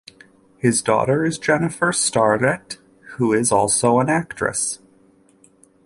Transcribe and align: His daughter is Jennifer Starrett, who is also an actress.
His 0.57 0.81
daughter 0.81 1.23
is 1.23 1.37
Jennifer 1.37 1.93
Starrett, 1.93 2.79
who 3.17 3.33
is 3.33 3.51
also 3.51 3.99
an 3.99 4.09
actress. 4.09 4.79